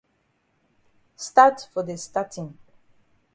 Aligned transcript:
Stat 1.25 1.67
for 1.71 1.83
de 1.91 1.95
statin. 2.05 2.49